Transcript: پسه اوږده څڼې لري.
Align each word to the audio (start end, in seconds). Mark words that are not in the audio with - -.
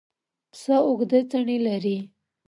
پسه 0.51 0.75
اوږده 0.87 1.19
څڼې 1.29 1.57
لري. 1.67 1.97